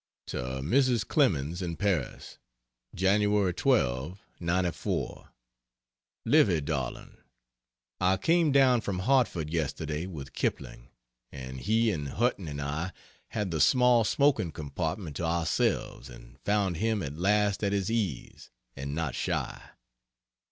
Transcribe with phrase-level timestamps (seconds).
[0.25, 1.07] To Mrs.
[1.07, 2.39] Clemens, in Paris:
[2.95, 3.21] Jan.
[3.53, 5.29] 12, '94
[6.25, 7.17] Livy darling,
[7.99, 10.89] I came down from Hartford yesterday with Kipling,
[11.31, 12.93] and he and Hutton and I
[13.27, 18.49] had the small smoking compartment to ourselves and found him at last at his ease,
[18.75, 19.61] and not shy.